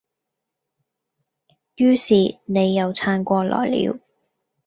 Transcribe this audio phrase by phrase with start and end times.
[1.75, 2.15] 於是
[2.45, 3.99] 你又撐過來了